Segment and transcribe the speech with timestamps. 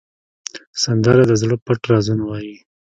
[0.83, 2.55] سندره د زړه پټ رازونه وایي